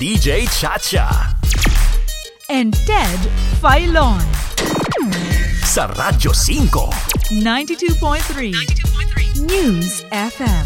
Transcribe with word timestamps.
DJ 0.00 0.48
Chacha. 0.48 1.36
and 2.48 2.72
Ted 2.88 3.20
Filon. 3.60 4.16
Sa 5.60 5.92
Radyo 5.92 6.32
5. 6.32 7.36
92.3 7.44 9.44
News 9.44 10.00
FM. 10.08 10.64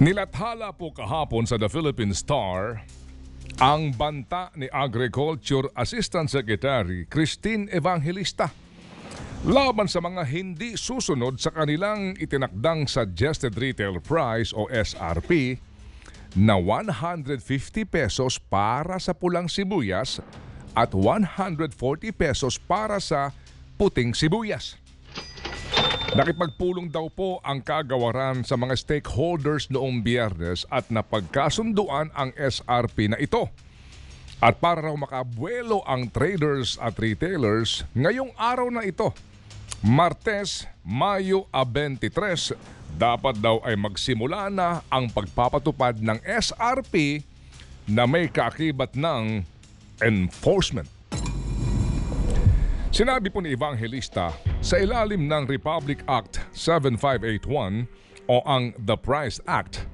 Nilathala 0.00 0.72
po 0.72 0.96
kahapon 0.96 1.44
sa 1.44 1.60
The 1.60 1.68
Philippine 1.68 2.16
Star 2.16 2.80
ang 3.60 3.92
banta 3.92 4.56
ni 4.56 4.72
Agriculture 4.72 5.68
Assistant 5.76 6.32
Secretary 6.32 7.04
Christine 7.04 7.68
Evangelista 7.68 8.48
laban 9.44 9.90
sa 9.90 10.00
mga 10.00 10.22
hindi 10.24 10.78
susunod 10.78 11.36
sa 11.36 11.52
kanilang 11.52 12.16
itinakdang 12.16 12.88
Suggested 12.88 13.52
Retail 13.58 14.00
Price 14.00 14.56
o 14.56 14.70
SRP 14.72 15.60
na 16.38 16.56
150 16.56 17.36
pesos 17.84 18.40
para 18.40 18.96
sa 18.96 19.12
pulang 19.12 19.50
sibuyas 19.50 20.24
at 20.72 20.92
140 20.92 21.72
pesos 22.16 22.56
para 22.56 22.96
sa 23.00 23.32
puting 23.76 24.16
sibuyas. 24.16 24.76
Nakipagpulong 26.16 26.88
daw 26.88 27.12
po 27.12 27.42
ang 27.44 27.60
kagawaran 27.60 28.40
sa 28.40 28.56
mga 28.56 28.78
stakeholders 28.78 29.68
noong 29.68 30.00
biyernes 30.00 30.64
at 30.72 30.88
napagkasunduan 30.88 32.08
ang 32.16 32.32
SRP 32.38 33.12
na 33.12 33.18
ito. 33.20 33.52
At 34.36 34.60
para 34.60 34.84
raw 34.84 34.92
makabuelo 34.92 35.80
ang 35.88 36.12
traders 36.12 36.76
at 36.76 37.00
retailers 37.00 37.88
ngayong 37.96 38.36
araw 38.36 38.68
na 38.68 38.84
ito, 38.84 39.08
Martes, 39.80 40.68
Mayo 40.84 41.48
23, 41.56 42.52
dapat 43.00 43.40
daw 43.40 43.64
ay 43.64 43.80
magsimula 43.80 44.52
na 44.52 44.84
ang 44.92 45.08
pagpapatupad 45.08 46.00
ng 46.04 46.20
SRP 46.20 47.24
na 47.88 48.04
may 48.04 48.28
kaakibat 48.28 48.92
ng 48.92 49.40
enforcement. 50.04 50.88
Sinabi 52.92 53.28
po 53.28 53.40
ni 53.40 53.52
Evangelista 53.52 54.32
sa 54.60 54.76
ilalim 54.80 55.28
ng 55.28 55.44
Republic 55.48 56.00
Act 56.08 56.44
7581 56.52 57.88
o 58.28 58.36
ang 58.44 58.72
The 58.80 58.96
Price 59.00 59.40
Act, 59.44 59.84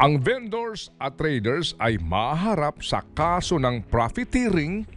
ang 0.00 0.16
vendors 0.16 0.88
at 0.96 1.20
traders 1.20 1.76
ay 1.76 2.00
maharap 2.00 2.80
sa 2.80 3.04
kaso 3.12 3.60
ng 3.60 3.84
profiteering 3.92 4.88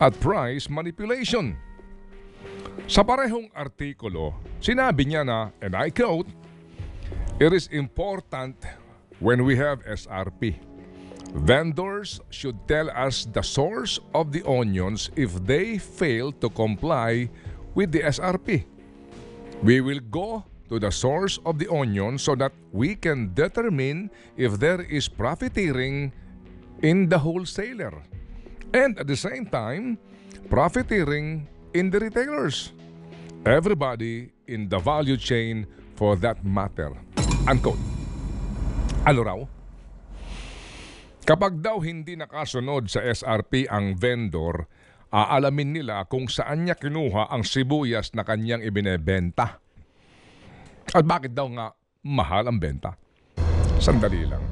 at 0.00 0.16
price 0.16 0.64
manipulation. 0.72 1.52
Sa 2.88 3.04
parehong 3.04 3.52
artikulo, 3.52 4.32
sinabi 4.64 5.04
niya 5.04 5.28
na, 5.28 5.52
and 5.60 5.76
I 5.76 5.92
quote, 5.92 6.26
It 7.36 7.52
is 7.52 7.68
important 7.68 8.56
when 9.20 9.44
we 9.44 9.60
have 9.60 9.84
SRP. 9.84 10.56
Vendors 11.44 12.22
should 12.32 12.56
tell 12.64 12.88
us 12.96 13.28
the 13.28 13.44
source 13.44 14.00
of 14.16 14.32
the 14.32 14.40
onions 14.48 15.12
if 15.20 15.36
they 15.44 15.76
fail 15.76 16.32
to 16.40 16.48
comply 16.48 17.28
with 17.76 17.92
the 17.92 18.06
SRP. 18.08 18.64
We 19.60 19.84
will 19.84 20.00
go 20.00 20.48
to 20.68 20.80
the 20.80 20.90
source 20.90 21.38
of 21.44 21.58
the 21.58 21.68
onion 21.68 22.16
so 22.16 22.34
that 22.34 22.52
we 22.72 22.96
can 22.96 23.32
determine 23.34 24.10
if 24.36 24.56
there 24.58 24.80
is 24.80 25.08
profiteering 25.08 26.12
in 26.80 27.08
the 27.08 27.18
wholesaler 27.18 27.92
and 28.74 28.98
at 28.98 29.06
the 29.06 29.16
same 29.16 29.46
time 29.46 29.96
profiteering 30.50 31.46
in 31.72 31.90
the 31.90 31.98
retailers. 32.00 32.72
Everybody 33.44 34.32
in 34.48 34.68
the 34.72 34.80
value 34.80 35.20
chain 35.20 35.68
for 35.94 36.16
that 36.24 36.40
matter. 36.44 36.96
Unquote. 37.44 37.80
Ano 39.04 39.20
raw? 39.20 39.40
Kapag 41.24 41.60
daw 41.64 41.80
hindi 41.80 42.16
nakasunod 42.20 42.88
sa 42.88 43.00
SRP 43.00 43.64
ang 43.68 43.96
vendor, 43.96 44.68
aalamin 45.08 45.72
nila 45.72 46.04
kung 46.04 46.28
saan 46.28 46.68
niya 46.68 46.76
kinuha 46.76 47.32
ang 47.32 47.44
sibuyas 47.44 48.12
na 48.12 48.28
kanyang 48.28 48.60
ibinebenta. 48.60 49.63
At 50.94 51.02
bakit 51.02 51.34
daw 51.34 51.50
nga 51.50 51.74
mahal 52.06 52.46
ang 52.46 52.54
benta? 52.62 52.94
Sandali 53.82 54.30
lang. 54.30 54.46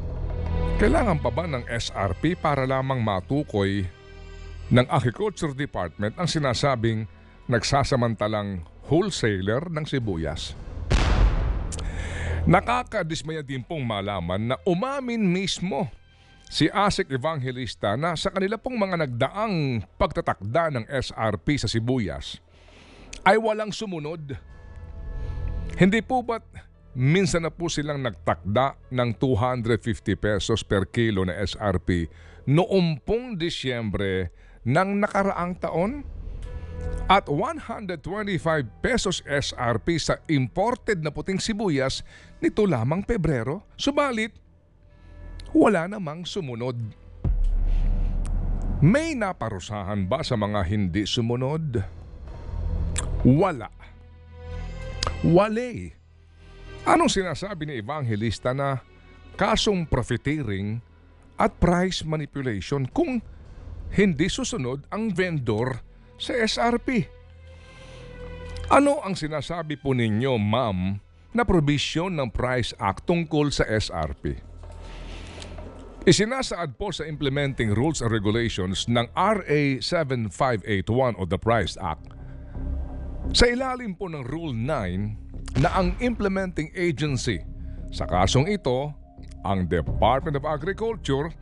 Kailangan 0.83 1.23
pa 1.23 1.31
ba 1.31 1.47
ng 1.47 1.63
SRP 1.71 2.35
para 2.35 2.67
lamang 2.67 2.99
matukoy 2.99 3.87
ng 4.75 4.87
Agriculture 4.91 5.55
Department 5.55 6.19
ang 6.19 6.27
sinasabing 6.27 7.07
nagsasamantalang 7.47 8.67
wholesaler 8.91 9.71
ng 9.71 9.87
sibuyas? 9.87 10.59
Nakakadismaya 12.43 13.47
din 13.47 13.63
pong 13.63 13.87
malaman 13.87 14.51
na 14.51 14.57
umamin 14.67 15.23
mismo 15.23 15.87
si 16.51 16.67
Asik 16.75 17.15
Evangelista 17.15 17.95
na 17.95 18.19
sa 18.19 18.35
kanila 18.35 18.59
pong 18.59 18.83
mga 18.83 19.07
nagdaang 19.07 19.87
pagtatakda 19.95 20.75
ng 20.75 20.85
SRP 20.91 21.55
sa 21.63 21.71
sibuyas 21.71 22.43
ay 23.23 23.39
walang 23.39 23.71
sumunod. 23.71 24.51
Hindi 25.77 26.05
po 26.05 26.21
ba't 26.21 26.45
minsan 26.93 27.49
na 27.49 27.53
po 27.53 27.73
silang 27.73 28.05
nagtakda 28.05 28.77
ng 28.93 29.11
250 29.17 30.13
pesos 30.21 30.61
per 30.61 30.85
kilo 30.85 31.25
na 31.25 31.33
SRP 31.41 32.13
noong 32.45 33.01
pong 33.01 33.41
Disyembre 33.41 34.29
ng 34.69 35.01
nakaraang 35.01 35.57
taon? 35.57 35.93
At 37.07 37.29
125 37.29 38.01
pesos 38.81 39.21
SRP 39.27 40.01
sa 40.01 40.19
imported 40.27 41.03
na 41.03 41.13
puting 41.13 41.39
sibuyas 41.39 42.01
nito 42.41 42.65
lamang 42.65 43.05
Pebrero. 43.05 43.63
Subalit, 43.77 44.33
wala 45.53 45.87
namang 45.87 46.25
sumunod. 46.25 46.79
May 48.83 49.15
naparusahan 49.15 50.09
ba 50.11 50.27
sa 50.27 50.35
mga 50.35 50.61
hindi 50.67 51.07
sumunod? 51.07 51.85
Wala. 53.23 53.82
Wale. 55.23 55.95
Anong 56.83 57.07
sinasabi 57.07 57.71
ni 57.71 57.79
Evangelista 57.79 58.51
na 58.51 58.83
kasong 59.39 59.87
profiteering 59.87 60.83
at 61.39 61.55
price 61.63 62.03
manipulation 62.03 62.91
kung 62.91 63.23
hindi 63.95 64.27
susunod 64.27 64.83
ang 64.91 65.15
vendor 65.15 65.79
sa 66.19 66.35
SRP? 66.35 67.07
Ano 68.67 68.99
ang 69.07 69.15
sinasabi 69.15 69.79
po 69.79 69.95
ninyo, 69.95 70.43
ma'am, 70.43 70.99
na 71.31 71.47
provision 71.47 72.11
ng 72.19 72.29
Price 72.35 72.75
Act 72.83 73.07
tungkol 73.07 73.55
sa 73.55 73.63
SRP? 73.63 74.43
Isinasaad 76.03 76.75
po 76.75 76.91
sa 76.91 77.07
Implementing 77.07 77.79
Rules 77.79 78.03
and 78.03 78.11
Regulations 78.11 78.91
ng 78.91 79.07
RA 79.15 79.63
7581 79.79 81.15
o 81.15 81.23
the 81.23 81.39
Price 81.39 81.79
Act. 81.79 82.12
Sa 83.33 83.49
ilalim 83.49 83.97
po 83.97 84.13
ng 84.13 84.29
Rule 84.29 84.53
9 84.53 85.65
na 85.65 85.73
ang 85.73 85.97
implementing 86.05 86.69
agency 86.77 87.41
sa 87.89 88.05
kasong 88.05 88.45
ito, 88.45 88.93
ang 89.41 89.65
Department 89.73 90.37
of 90.37 90.45
Agriculture 90.45 91.33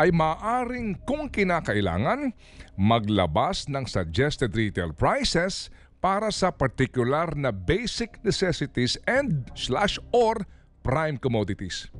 ay 0.00 0.08
maaring 0.08 0.96
kung 1.04 1.28
kinakailangan 1.28 2.32
maglabas 2.80 3.68
ng 3.68 3.84
suggested 3.84 4.56
retail 4.56 4.96
prices 4.96 5.68
para 6.00 6.32
sa 6.32 6.48
particular 6.48 7.28
na 7.36 7.52
basic 7.52 8.24
necessities 8.24 8.96
and 9.04 9.44
slash 9.52 10.00
or 10.16 10.48
prime 10.80 11.20
commodities 11.20 11.92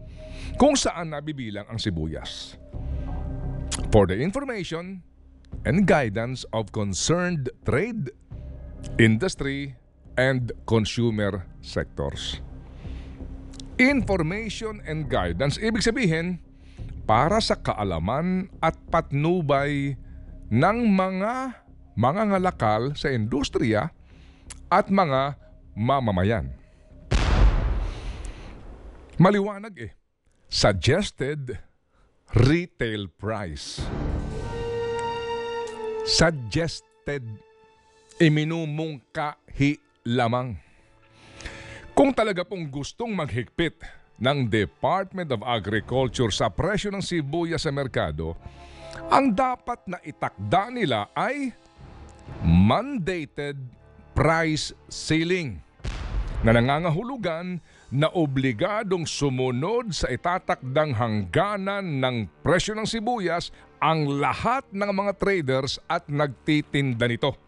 kung 0.56 0.72
saan 0.72 1.12
nabibilang 1.12 1.69
ang 1.69 1.76
sibuyas. 1.76 2.56
For 3.93 4.09
the 4.09 4.16
information 4.16 5.05
and 5.69 5.84
guidance 5.84 6.49
of 6.56 6.72
concerned 6.72 7.53
trade, 7.69 8.09
industry, 8.99 9.75
and 10.15 10.55
consumer 10.67 11.47
sectors. 11.61 12.39
Information 13.78 14.78
and 14.87 15.11
guidance, 15.11 15.58
ibig 15.58 15.82
sabihin, 15.82 16.38
para 17.05 17.43
sa 17.43 17.58
kaalaman 17.58 18.49
at 18.62 18.79
patnubay 18.88 19.99
ng 20.49 20.79
mga 20.94 21.64
mga 21.94 22.23
ngalakal 22.35 22.94
sa 22.94 23.11
industriya 23.11 23.91
at 24.70 24.91
mga 24.91 25.38
mamamayan. 25.75 26.55
Maliwanag 29.19 29.75
eh. 29.79 29.93
Suggested 30.50 31.58
retail 32.35 33.11
price. 33.11 33.82
Suggested 36.03 37.23
iminumungkahi 38.19 39.78
lamang. 40.06 40.55
Kung 41.94 42.11
talaga 42.11 42.43
pong 42.43 42.66
gustong 42.70 43.14
maghigpit 43.14 43.82
ng 44.19 44.46
Department 44.46 45.31
of 45.34 45.43
Agriculture 45.43 46.31
sa 46.31 46.50
presyo 46.50 46.90
ng 46.94 47.02
sibuyas 47.02 47.66
sa 47.66 47.75
merkado, 47.75 48.34
ang 49.11 49.34
dapat 49.34 49.82
na 49.90 49.99
itakda 50.02 50.70
nila 50.70 51.11
ay 51.14 51.55
mandated 52.43 53.58
price 54.14 54.70
ceiling 54.87 55.58
na 56.46 56.55
nangangahulugan 56.55 57.58
na 57.94 58.10
obligadong 58.10 59.06
sumunod 59.06 59.94
sa 59.94 60.10
itatakdang 60.10 60.94
hangganan 60.94 62.02
ng 62.02 62.17
presyo 62.43 62.75
ng 62.75 62.87
sibuyas 62.87 63.55
ang 63.78 64.06
lahat 64.19 64.67
ng 64.70 64.90
mga 64.90 65.12
traders 65.19 65.78
at 65.87 66.06
nagtitinda 66.10 67.06
nito. 67.06 67.44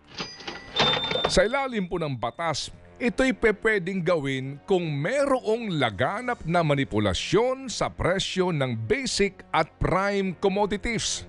Sa 1.26 1.42
ilalim 1.42 1.90
po 1.90 1.98
ng 1.98 2.14
batas, 2.14 2.70
ito'y 3.02 3.34
pwedeng 3.34 3.98
gawin 3.98 4.62
kung 4.62 4.86
merong 4.86 5.74
laganap 5.74 6.38
na 6.46 6.62
manipulasyon 6.62 7.66
sa 7.66 7.90
presyo 7.90 8.54
ng 8.54 8.78
basic 8.86 9.42
at 9.50 9.66
prime 9.82 10.38
commodities. 10.38 11.26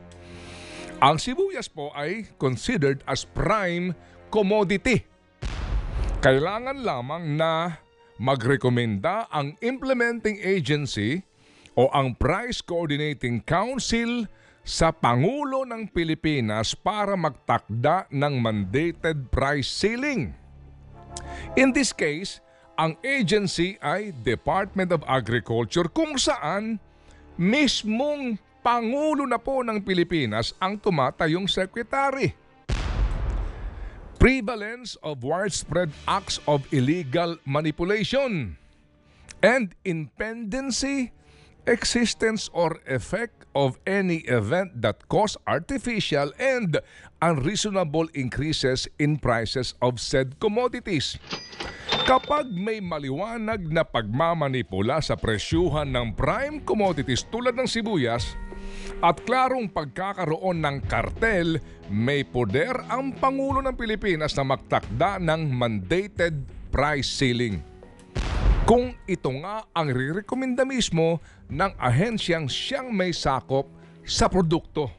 Ang 1.02 1.18
sibuyas 1.18 1.66
po 1.66 1.90
ay 1.98 2.30
considered 2.38 3.02
as 3.10 3.26
prime 3.26 3.98
commodity. 4.30 5.02
Kailangan 6.22 6.86
lamang 6.86 7.34
na 7.34 7.82
magrekomenda 8.22 9.26
ang 9.34 9.58
implementing 9.66 10.38
agency 10.46 11.26
o 11.74 11.90
ang 11.90 12.14
Price 12.14 12.62
Coordinating 12.62 13.42
Council 13.42 14.30
sa 14.68 14.92
Pangulo 14.92 15.64
ng 15.64 15.88
Pilipinas 15.88 16.76
para 16.76 17.16
magtakda 17.16 18.04
ng 18.12 18.36
mandated 18.36 19.32
price 19.32 19.72
ceiling. 19.72 20.36
In 21.56 21.72
this 21.72 21.96
case, 21.96 22.44
ang 22.76 23.00
agency 23.00 23.80
ay 23.80 24.12
Department 24.28 24.92
of 24.92 25.08
Agriculture 25.08 25.88
kung 25.88 26.20
saan 26.20 26.84
mismong 27.40 28.36
Pangulo 28.60 29.24
na 29.24 29.40
po 29.40 29.64
ng 29.64 29.80
Pilipinas 29.80 30.52
ang 30.60 30.76
tumatayong 30.76 31.48
secretary. 31.48 32.36
Prevalence 34.20 35.00
of 35.00 35.24
widespread 35.24 35.96
acts 36.04 36.44
of 36.44 36.68
illegal 36.76 37.40
manipulation 37.48 38.60
and 39.40 39.72
impendency, 39.88 41.16
existence 41.64 42.52
or 42.52 42.84
effect 42.84 43.47
of 43.58 43.82
any 43.90 44.22
event 44.30 44.70
that 44.86 45.02
cause 45.10 45.34
artificial 45.50 46.30
and 46.38 46.78
unreasonable 47.26 48.06
increases 48.14 48.86
in 49.02 49.18
prices 49.18 49.74
of 49.82 49.98
said 49.98 50.38
commodities. 50.38 51.18
Kapag 52.06 52.54
may 52.54 52.78
maliwanag 52.78 53.66
na 53.74 53.82
pagmamanipula 53.82 55.02
sa 55.02 55.18
presyuhan 55.18 55.90
ng 55.90 56.14
prime 56.14 56.62
commodities 56.62 57.26
tulad 57.26 57.58
ng 57.58 57.66
sibuyas, 57.66 58.38
at 59.02 59.18
klarong 59.26 59.70
pagkakaroon 59.70 60.62
ng 60.62 60.78
kartel, 60.86 61.62
may 61.90 62.26
poder 62.26 62.78
ang 62.90 63.14
Pangulo 63.14 63.62
ng 63.62 63.76
Pilipinas 63.78 64.34
na 64.34 64.46
magtakda 64.46 65.22
ng 65.22 65.42
mandated 65.50 66.46
price 66.74 67.10
ceiling. 67.10 67.77
Kung 68.68 69.00
ito 69.08 69.32
nga 69.40 69.64
ang 69.72 69.88
rirekomenda 69.88 70.68
mismo 70.68 71.24
ng 71.48 71.72
ahensyang 71.80 72.52
siyang 72.52 72.92
may 72.92 73.16
sakop 73.16 73.72
sa 74.04 74.28
produkto. 74.28 74.92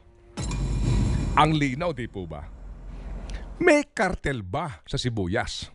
Ang 1.37 1.53
linaw 1.53 1.93
di 1.93 2.09
po 2.09 2.25
ba? 2.25 2.49
May 3.61 3.85
kartel 3.93 4.41
ba 4.41 4.81
sa 4.89 4.97
sibuyas? 4.97 5.69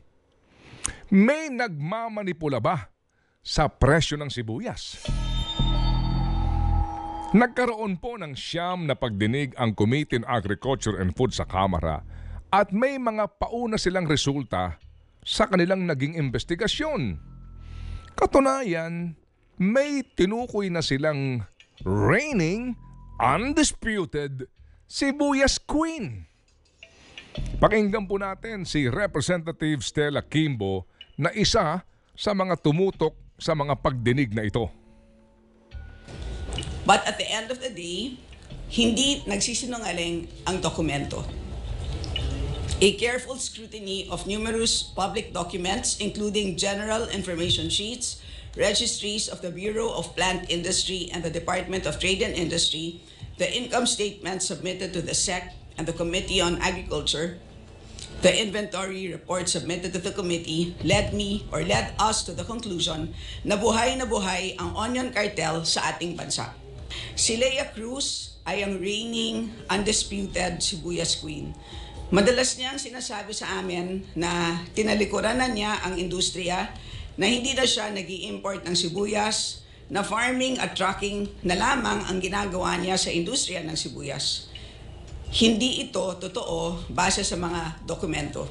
May 1.14 1.54
nagmamanipula 1.54 2.58
ba 2.58 2.90
sa 3.38 3.70
presyo 3.70 4.18
ng 4.18 4.26
sibuyas? 4.26 5.06
Nagkaroon 7.30 8.02
po 8.02 8.18
ng 8.18 8.34
siyam 8.34 8.90
na 8.90 8.98
pagdinig 8.98 9.54
ang 9.54 9.70
Committee 9.70 10.18
on 10.18 10.26
Agriculture 10.26 10.98
and 10.98 11.14
Food 11.14 11.30
sa 11.30 11.46
Kamara 11.46 12.02
at 12.50 12.74
may 12.74 12.98
mga 12.98 13.38
pauna 13.38 13.78
silang 13.78 14.10
resulta 14.10 14.82
sa 15.22 15.46
kanilang 15.46 15.86
naging 15.86 16.18
investigasyon. 16.18 17.33
Katunayan, 18.14 19.18
may 19.58 20.06
tinukoy 20.14 20.70
na 20.70 20.82
silang 20.82 21.42
reigning, 21.82 22.78
undisputed 23.18 24.46
Sibuyas 24.86 25.58
Queen. 25.58 26.30
Pakinggan 27.58 28.06
po 28.06 28.14
natin 28.18 28.62
si 28.62 28.86
Representative 28.86 29.82
Stella 29.82 30.22
Kimbo 30.22 30.86
na 31.18 31.34
isa 31.34 31.82
sa 32.14 32.30
mga 32.30 32.54
tumutok 32.62 33.18
sa 33.34 33.58
mga 33.58 33.74
pagdinig 33.82 34.30
na 34.30 34.46
ito. 34.46 34.70
But 36.86 37.02
at 37.08 37.18
the 37.18 37.26
end 37.26 37.50
of 37.50 37.58
the 37.58 37.72
day, 37.74 38.14
hindi 38.70 39.26
nagsisinungaling 39.26 40.46
ang 40.46 40.62
dokumento. 40.62 41.43
A 42.84 43.00
careful 43.00 43.40
scrutiny 43.40 44.04
of 44.12 44.28
numerous 44.28 44.84
public 44.84 45.32
documents, 45.32 45.96
including 46.04 46.60
general 46.60 47.08
information 47.08 47.72
sheets, 47.72 48.20
registries 48.60 49.24
of 49.24 49.40
the 49.40 49.48
Bureau 49.48 49.88
of 49.88 50.12
Plant 50.12 50.52
Industry 50.52 51.08
and 51.08 51.24
the 51.24 51.32
Department 51.32 51.88
of 51.88 51.96
Trade 51.96 52.20
and 52.20 52.36
Industry, 52.36 53.00
the 53.40 53.48
income 53.48 53.88
statement 53.88 54.44
submitted 54.44 54.92
to 54.92 55.00
the 55.00 55.16
SEC 55.16 55.56
and 55.80 55.88
the 55.88 55.96
Committee 55.96 56.44
on 56.44 56.60
Agriculture, 56.60 57.40
the 58.20 58.28
inventory 58.28 59.08
report 59.08 59.48
submitted 59.48 59.96
to 59.96 60.04
the 60.04 60.12
committee 60.12 60.76
led 60.84 61.16
me 61.16 61.48
or 61.56 61.64
led 61.64 61.96
us 61.96 62.20
to 62.28 62.36
the 62.36 62.44
conclusion 62.44 63.16
na 63.48 63.56
buhay 63.56 63.96
na 63.96 64.04
buhay 64.04 64.60
ang 64.60 64.76
onion 64.76 65.08
cartel 65.08 65.64
sa 65.64 65.88
ating 65.88 66.20
bansa. 66.20 66.52
Si 67.16 67.40
Leia 67.40 67.64
Cruz 67.72 68.36
ay 68.44 68.60
ang 68.60 68.76
reigning 68.76 69.48
undisputed 69.72 70.60
Sibuyas 70.60 71.16
Queen. 71.16 71.56
Madalas 72.14 72.54
niyang 72.54 72.78
sinasabi 72.78 73.34
sa 73.34 73.58
amin 73.58 74.06
na 74.14 74.62
tinalikuran 74.70 75.34
na 75.34 75.50
niya 75.50 75.82
ang 75.82 75.98
industriya 75.98 76.70
na 77.18 77.26
hindi 77.26 77.58
na 77.58 77.66
siya 77.66 77.90
nag 77.90 78.06
import 78.06 78.62
ng 78.62 78.70
sibuyas, 78.78 79.66
na 79.90 80.06
farming 80.06 80.54
at 80.62 80.78
trucking 80.78 81.26
na 81.42 81.58
lamang 81.58 82.06
ang 82.06 82.22
ginagawa 82.22 82.78
niya 82.78 82.94
sa 82.94 83.10
industriya 83.10 83.66
ng 83.66 83.74
sibuyas. 83.74 84.46
Hindi 85.34 85.90
ito 85.90 86.14
totoo 86.14 86.86
base 86.86 87.26
sa 87.26 87.34
mga 87.34 87.82
dokumento. 87.82 88.46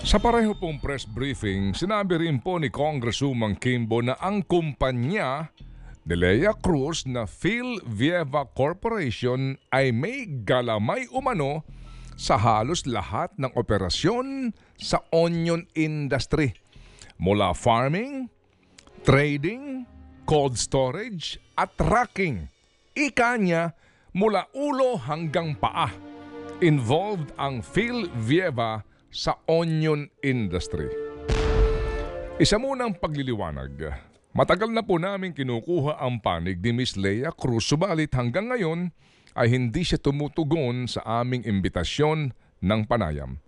Sa 0.00 0.16
pareho 0.16 0.56
pong 0.56 0.80
press 0.80 1.04
briefing, 1.04 1.76
sinabi 1.76 2.16
rin 2.16 2.40
po 2.40 2.56
ni 2.56 2.72
Congresswoman 2.72 3.60
Kimbo 3.60 4.00
na 4.00 4.16
ang 4.16 4.40
kumpanya 4.40 5.52
de 6.00 6.16
Lea 6.16 6.56
Cruz 6.64 7.04
na 7.04 7.28
Phil 7.28 7.76
Vieva 7.84 8.48
Corporation 8.48 9.60
ay 9.68 9.92
may 9.92 10.24
galamay 10.24 11.04
umano 11.12 11.60
sa 12.16 12.40
halos 12.40 12.88
lahat 12.88 13.30
ng 13.36 13.52
operasyon 13.52 14.56
sa 14.80 15.04
onion 15.12 15.68
industry. 15.76 16.56
Mula 17.20 17.52
farming, 17.52 18.32
trading, 19.04 19.84
cold 20.24 20.56
storage 20.56 21.36
at 21.54 21.72
tracking. 21.76 22.48
Ika 22.96 23.36
niya 23.36 23.76
mula 24.16 24.48
ulo 24.56 24.96
hanggang 24.96 25.52
paa. 25.54 25.92
Involved 26.64 27.36
ang 27.36 27.60
Phil 27.60 28.08
Vieva 28.16 28.80
sa 29.12 29.36
onion 29.44 30.08
industry. 30.24 30.88
Isa 32.40 32.56
munang 32.56 32.96
pagliliwanag. 32.96 33.92
Matagal 34.36 34.68
na 34.68 34.84
po 34.84 35.00
namin 35.00 35.32
kinukuha 35.32 35.96
ang 35.96 36.20
panig 36.20 36.60
ni 36.60 36.72
Miss 36.72 36.96
Leia 36.96 37.32
Cruz 37.32 37.64
subalit 37.64 38.12
hanggang 38.12 38.52
ngayon 38.52 38.92
ay 39.36 39.52
hindi 39.52 39.84
siya 39.84 40.00
tumutugon 40.00 40.88
sa 40.88 41.04
aming 41.20 41.44
imbitasyon 41.44 42.32
ng 42.64 42.80
panayam. 42.88 43.38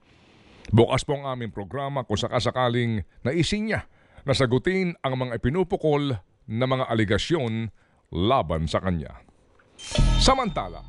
Bukas 0.68 1.00
po 1.08 1.16
ang 1.16 1.24
aming 1.32 1.48
programa 1.48 2.04
kung 2.04 2.20
sakasakaling 2.20 3.08
naisin 3.24 3.72
niya 3.72 3.88
na 4.28 4.36
sagutin 4.36 4.92
ang 5.00 5.16
mga 5.16 5.40
ipinupukol 5.40 6.20
na 6.44 6.64
mga 6.68 6.84
aligasyon 6.92 7.72
laban 8.12 8.68
sa 8.68 8.84
kanya. 8.84 9.24
Samantala, 10.20 10.84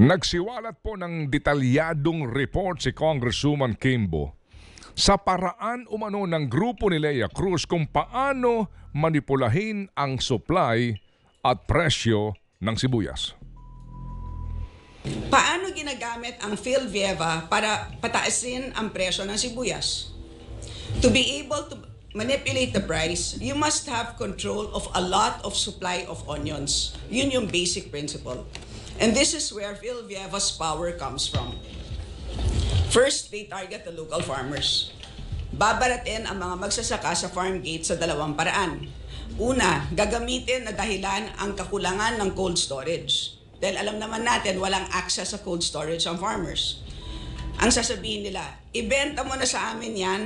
nagsiwalat 0.00 0.80
po 0.80 0.96
ng 0.96 1.28
detalyadong 1.28 2.24
report 2.32 2.80
si 2.80 2.96
Congresswoman 2.96 3.76
Kimbo 3.76 4.38
sa 4.96 5.20
paraan 5.20 5.84
umano 5.92 6.24
ng 6.24 6.48
grupo 6.48 6.88
ni 6.88 6.96
Leia 6.96 7.28
Cruz 7.28 7.68
kung 7.68 7.84
paano 7.84 8.72
manipulahin 8.96 9.92
ang 9.92 10.16
supply 10.18 10.96
at 11.48 11.64
presyo 11.64 12.36
ng 12.60 12.76
sibuyas. 12.76 13.32
Paano 15.32 15.72
ginagamit 15.72 16.36
ang 16.44 16.58
Phil 16.60 16.84
Vieva 16.90 17.48
para 17.48 17.88
pataasin 18.02 18.76
ang 18.76 18.92
presyo 18.92 19.24
ng 19.24 19.38
sibuyas? 19.40 20.12
To 21.00 21.08
be 21.08 21.40
able 21.40 21.64
to 21.72 21.76
manipulate 22.12 22.72
the 22.72 22.82
price, 22.82 23.36
you 23.40 23.54
must 23.56 23.88
have 23.88 24.16
control 24.20 24.68
of 24.72 24.88
a 24.96 25.00
lot 25.00 25.40
of 25.44 25.56
supply 25.56 26.04
of 26.08 26.20
onions. 26.28 26.96
Yun 27.08 27.32
yung 27.32 27.46
basic 27.48 27.88
principle. 27.92 28.44
And 28.98 29.14
this 29.14 29.32
is 29.32 29.52
where 29.54 29.78
Phil 29.78 30.02
Vieva's 30.04 30.50
power 30.50 30.90
comes 30.96 31.30
from. 31.30 31.54
First, 32.90 33.30
they 33.30 33.46
target 33.46 33.84
the 33.84 33.94
local 33.94 34.24
farmers. 34.24 34.90
Babaratin 35.54 36.26
ang 36.26 36.40
mga 36.40 36.56
magsasaka 36.56 37.14
sa 37.14 37.28
farm 37.30 37.60
gate 37.62 37.84
sa 37.86 37.94
dalawang 37.94 38.34
paraan. 38.34 38.88
Una, 39.36 39.84
gagamitin 39.92 40.64
na 40.64 40.72
dahilan 40.72 41.28
ang 41.36 41.52
kakulangan 41.52 42.16
ng 42.16 42.32
cold 42.32 42.56
storage. 42.56 43.36
Dahil 43.60 43.76
alam 43.76 44.00
naman 44.00 44.24
natin, 44.24 44.56
walang 44.56 44.88
access 44.94 45.36
sa 45.36 45.42
cold 45.44 45.60
storage 45.60 46.08
ang 46.08 46.16
farmers. 46.16 46.80
Ang 47.58 47.68
sasabihin 47.68 48.24
nila, 48.24 48.40
ibenta 48.70 49.26
mo 49.26 49.34
na 49.34 49.44
sa 49.44 49.74
amin 49.74 49.92
yan 49.92 50.22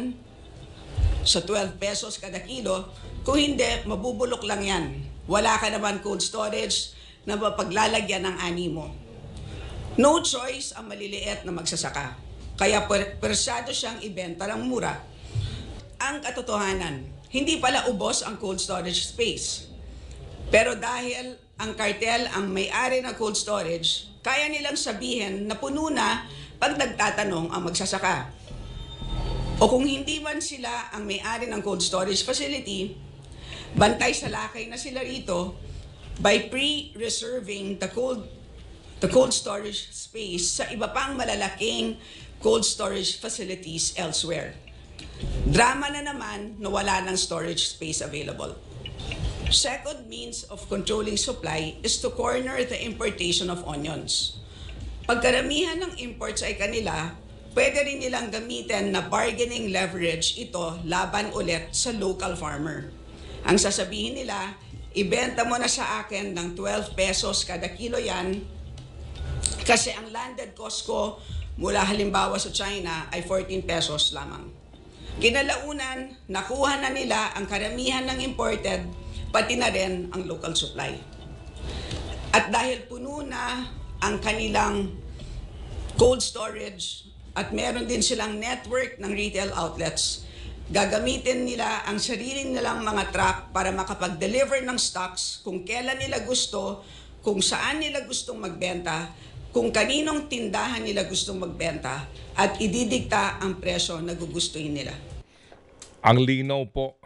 sa 1.24 1.40
12 1.42 1.80
pesos 1.80 2.20
kada 2.20 2.44
kilo. 2.44 2.92
Kung 3.24 3.40
hindi, 3.40 3.66
mabubulok 3.88 4.44
lang 4.44 4.62
yan. 4.62 4.84
Wala 5.26 5.56
ka 5.56 5.72
naman 5.72 6.04
cold 6.04 6.20
storage 6.20 6.92
na 7.24 7.38
mapaglalagyan 7.38 8.28
ng 8.28 8.36
ani 8.36 8.68
mo. 8.68 8.90
No 9.96 10.20
choice 10.24 10.76
ang 10.76 10.88
maliliit 10.88 11.44
na 11.48 11.52
magsasaka. 11.52 12.16
Kaya 12.56 12.84
per- 12.84 13.16
persyado 13.16 13.72
siyang 13.72 14.00
ibenta 14.04 14.44
ng 14.48 14.62
mura. 14.64 14.92
Ang 16.02 16.20
katotohanan, 16.20 17.06
hindi 17.32 17.56
pala 17.56 17.88
ubos 17.88 18.20
ang 18.20 18.36
cold 18.36 18.60
storage 18.60 19.08
space. 19.08 19.64
Pero 20.52 20.76
dahil 20.76 21.32
ang 21.56 21.72
cartel 21.72 22.28
ang 22.28 22.52
may-ari 22.52 23.00
ng 23.00 23.16
cold 23.16 23.40
storage, 23.40 24.12
kaya 24.20 24.52
nilang 24.52 24.76
sabihin 24.76 25.48
na 25.48 25.56
puno 25.56 25.88
na 25.88 26.28
pag 26.60 26.76
nagtatanong 26.76 27.48
ang 27.48 27.62
magsasaka. 27.64 28.28
O 29.56 29.64
kung 29.64 29.88
hindi 29.88 30.20
man 30.20 30.44
sila 30.44 30.92
ang 30.92 31.08
may-ari 31.08 31.48
ng 31.48 31.64
cold 31.64 31.80
storage 31.80 32.20
facility, 32.20 32.92
bantay 33.72 34.12
sa 34.12 34.28
lakay 34.28 34.68
na 34.68 34.76
sila 34.76 35.00
rito 35.00 35.56
by 36.20 36.52
pre-reserving 36.52 37.80
the 37.80 37.88
cold 37.88 38.28
the 39.00 39.10
cold 39.10 39.34
storage 39.34 39.90
space 39.90 40.62
sa 40.62 40.70
iba 40.70 40.86
pang 40.92 41.18
malalaking 41.18 41.98
cold 42.38 42.62
storage 42.62 43.18
facilities 43.18 43.96
elsewhere. 43.98 44.54
Drama 45.48 45.90
na 45.92 46.02
naman 46.06 46.56
na 46.56 46.68
wala 46.72 47.02
ng 47.04 47.16
storage 47.18 47.76
space 47.76 48.00
available. 48.00 48.54
Second 49.52 50.08
means 50.08 50.48
of 50.48 50.64
controlling 50.72 51.20
supply 51.20 51.76
is 51.84 52.00
to 52.00 52.08
corner 52.08 52.56
the 52.64 52.78
importation 52.80 53.52
of 53.52 53.60
onions. 53.68 54.40
Pagkaramihan 55.04 55.76
ng 55.82 55.92
imports 56.00 56.40
ay 56.40 56.56
kanila, 56.56 57.12
pwede 57.52 57.84
rin 57.84 58.00
nilang 58.00 58.32
gamitin 58.32 58.96
na 58.96 59.04
bargaining 59.04 59.68
leverage 59.68 60.40
ito 60.40 60.80
laban 60.88 61.28
ulit 61.36 61.68
sa 61.76 61.92
local 61.92 62.32
farmer. 62.32 62.88
Ang 63.44 63.60
sasabihin 63.60 64.16
nila, 64.16 64.56
ibenta 64.96 65.44
mo 65.44 65.60
na 65.60 65.68
sa 65.68 66.00
akin 66.00 66.32
ng 66.32 66.56
12 66.56 66.96
pesos 66.96 67.44
kada 67.44 67.68
kilo 67.76 68.00
yan 68.00 68.40
kasi 69.62 69.92
ang 69.92 70.08
landed 70.10 70.56
cost 70.56 70.88
ko 70.88 71.20
mula 71.60 71.84
halimbawa 71.84 72.40
sa 72.40 72.48
China 72.48 73.10
ay 73.12 73.20
14 73.20 73.68
pesos 73.68 74.16
lamang. 74.16 74.61
Kinalaunan, 75.20 76.16
nakuha 76.32 76.80
na 76.80 76.88
nila 76.88 77.36
ang 77.36 77.44
karamihan 77.44 78.08
ng 78.08 78.24
imported, 78.24 78.88
pati 79.28 79.60
na 79.60 79.68
rin 79.68 80.08
ang 80.08 80.24
local 80.24 80.56
supply. 80.56 80.96
At 82.32 82.48
dahil 82.48 82.88
puno 82.88 83.20
na 83.20 83.68
ang 84.00 84.16
kanilang 84.24 84.88
cold 86.00 86.24
storage 86.24 87.12
at 87.36 87.52
meron 87.52 87.84
din 87.84 88.00
silang 88.00 88.40
network 88.40 88.96
ng 88.96 89.12
retail 89.12 89.52
outlets, 89.52 90.24
gagamitin 90.72 91.44
nila 91.44 91.84
ang 91.84 92.00
sarili 92.00 92.48
nilang 92.48 92.80
mga 92.80 93.12
truck 93.12 93.38
para 93.52 93.68
makapag-deliver 93.68 94.64
ng 94.64 94.80
stocks 94.80 95.44
kung 95.44 95.60
kailan 95.60 96.00
nila 96.00 96.24
gusto, 96.24 96.80
kung 97.20 97.44
saan 97.44 97.84
nila 97.84 98.08
gustong 98.08 98.40
magbenta, 98.40 99.12
kung 99.52 99.68
kaninong 99.68 100.32
tindahan 100.32 100.80
nila 100.80 101.04
gustong 101.04 101.36
magbenta, 101.36 102.08
at 102.32 102.56
ididikta 102.56 103.36
ang 103.44 103.60
presyo 103.60 104.00
na 104.00 104.16
gugustuhin 104.16 104.72
nila. 104.72 104.96
Ang 106.00 106.24
linaw 106.24 106.64
po 106.72 106.96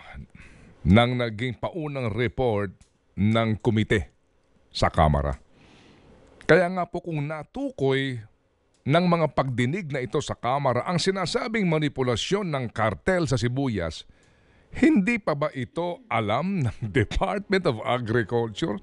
ng 0.87 1.11
naging 1.19 1.59
paunang 1.59 2.15
report 2.15 2.71
ng 3.19 3.59
komite 3.59 4.15
sa 4.71 4.87
Kamara. 4.87 5.35
Kaya 6.47 6.71
nga 6.71 6.87
po 6.87 7.03
kung 7.03 7.27
natukoy 7.27 8.23
ng 8.87 9.05
mga 9.11 9.27
pagdinig 9.35 9.91
na 9.91 9.99
ito 9.99 10.23
sa 10.23 10.39
Kamara 10.39 10.87
ang 10.87 11.03
sinasabing 11.03 11.67
manipulasyon 11.67 12.47
ng 12.47 12.65
kartel 12.71 13.27
sa 13.27 13.35
sibuyas, 13.35 14.07
hindi 14.79 15.19
pa 15.19 15.35
ba 15.35 15.51
ito 15.51 16.07
alam 16.07 16.63
ng 16.63 16.77
Department 17.03 17.67
of 17.67 17.83
Agriculture? 17.83 18.79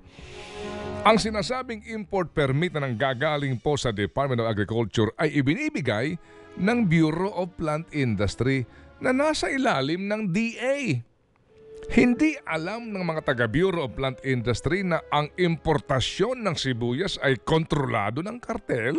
Ang 1.03 1.19
sinasabing 1.19 1.83
import 1.91 2.31
permit 2.31 2.71
na 2.71 2.87
nanggagaling 2.87 3.59
po 3.59 3.75
sa 3.75 3.91
Department 3.91 4.39
of 4.39 4.47
Agriculture 4.47 5.11
ay 5.19 5.35
ibinibigay 5.35 6.15
ng 6.55 6.87
Bureau 6.87 7.27
of 7.35 7.51
Plant 7.59 7.91
Industry 7.91 8.63
na 9.03 9.11
nasa 9.11 9.51
ilalim 9.51 10.07
ng 10.07 10.31
DA. 10.31 11.03
Hindi 11.91 12.39
alam 12.47 12.95
ng 12.95 13.03
mga 13.03 13.19
taga 13.27 13.51
Bureau 13.51 13.83
of 13.83 13.99
Plant 13.99 14.23
Industry 14.23 14.87
na 14.87 15.03
ang 15.11 15.27
importasyon 15.35 16.39
ng 16.39 16.55
sibuyas 16.55 17.19
ay 17.19 17.35
kontrolado 17.35 18.23
ng 18.23 18.39
kartel? 18.39 18.95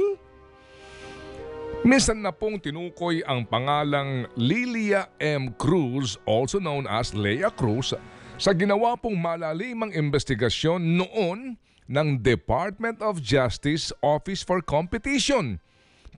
Minsan 1.89 2.21
na 2.21 2.37
pong 2.37 2.61
tinukoy 2.61 3.25
ang 3.25 3.49
pangalang 3.49 4.29
Lilia 4.37 5.09
M. 5.17 5.57
Cruz, 5.57 6.21
also 6.29 6.61
known 6.61 6.85
as 6.85 7.17
Leia 7.17 7.49
Cruz, 7.49 7.97
sa 8.37 8.53
ginawa 8.53 8.93
pong 9.01 9.17
malalimang 9.17 9.97
investigasyon 9.97 11.01
noon 11.01 11.65
ng 11.91 12.21
Department 12.25 13.05
of 13.05 13.21
Justice 13.21 13.93
Office 14.01 14.41
for 14.41 14.65
Competition 14.65 15.61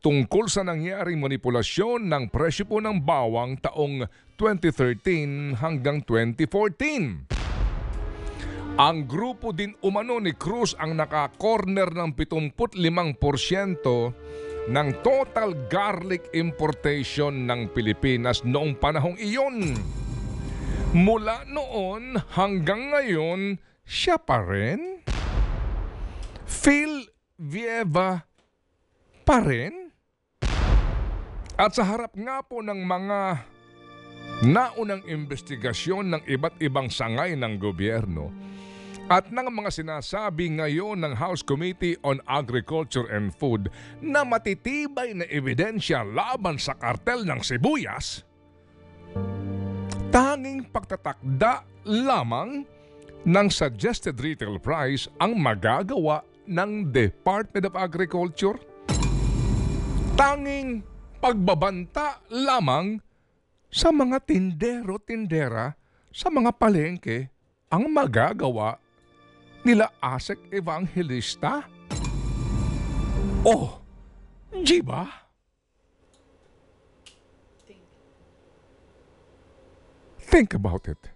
tungkol 0.05 0.47
sa 0.47 0.63
nangyaring 0.63 1.19
manipulasyon 1.19 2.07
ng 2.07 2.31
presyo 2.31 2.69
po 2.69 2.79
ng 2.79 3.03
bawang 3.03 3.59
taong 3.59 4.07
2013 4.39 5.59
hanggang 5.59 5.99
2014. 6.05 7.27
Ang 8.77 9.09
grupo 9.09 9.57
din 9.57 9.73
umano 9.81 10.21
ni 10.21 10.37
Cruz 10.37 10.77
ang 10.77 11.01
naka-corner 11.01 11.89
ng 11.97 12.13
75% 12.13 13.17
ng 14.69 14.89
total 15.01 15.57
garlic 15.73 16.29
importation 16.37 17.49
ng 17.49 17.73
Pilipinas 17.73 18.45
noong 18.45 18.77
panahong 18.77 19.17
iyon. 19.17 19.73
Mula 20.93 21.49
noon 21.49 22.21
hanggang 22.37 22.93
ngayon, 22.93 23.57
siya 23.89 24.21
pa 24.21 24.45
rin? 24.45 24.96
Phil 26.47 27.11
Vieva 27.37 28.23
pa 29.27 29.39
rin? 29.43 29.91
At 31.59 31.75
sa 31.75 31.85
harap 31.85 32.15
nga 32.15 32.41
po 32.47 32.63
ng 32.63 32.81
mga 32.87 33.21
naunang 34.47 35.03
investigasyon 35.09 36.15
ng 36.15 36.23
iba't 36.29 36.61
ibang 36.63 36.87
sangay 36.93 37.35
ng 37.35 37.57
gobyerno 37.59 38.31
at 39.07 39.31
ng 39.31 39.49
mga 39.49 39.71
sinasabi 39.71 40.59
ngayon 40.59 40.99
ng 40.99 41.15
House 41.15 41.41
Committee 41.41 41.95
on 42.03 42.19
Agriculture 42.27 43.07
and 43.07 43.31
Food 43.31 43.71
na 44.03 44.27
matitibay 44.27 45.15
na 45.15 45.25
ebidensya 45.31 46.03
laban 46.03 46.59
sa 46.59 46.75
kartel 46.75 47.23
ng 47.23 47.39
sibuyas, 47.39 48.27
tanging 50.11 50.67
pagtatakda 50.75 51.63
lamang 51.87 52.67
ng 53.27 53.47
suggested 53.47 54.19
retail 54.19 54.59
price 54.59 55.07
ang 55.23 55.39
magagawa 55.39 56.23
ng 56.47 56.95
Department 56.95 57.65
of 57.69 57.75
Agriculture? 57.75 58.59
Tanging 60.17 60.81
pagbabanta 61.21 62.25
lamang 62.33 63.03
sa 63.69 63.93
mga 63.93 64.23
tindero-tindera 64.25 65.77
sa 66.09 66.33
mga 66.33 66.55
palengke 66.57 67.29
ang 67.69 67.91
magagawa 67.93 68.81
nila 69.67 69.91
Asek 70.01 70.39
Evangelista? 70.55 71.67
Oh, 73.45 73.83
di 74.51 74.81
ba? 74.81 75.27
Think 80.27 80.55
about 80.59 80.91
it. 80.91 81.16